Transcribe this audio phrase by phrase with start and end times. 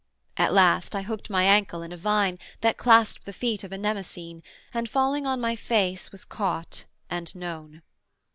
[0.35, 3.77] At last I hooked my ankle in a vine, That claspt the feet of a
[3.77, 4.41] Mnemosyne,
[4.73, 7.83] And falling on my face was caught and known.